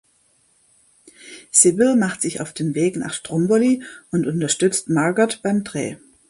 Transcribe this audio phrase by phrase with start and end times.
[1.51, 5.97] Sibyl macht sich auf den Weg nach Stromboli und unterstützt Margot beim Dreh.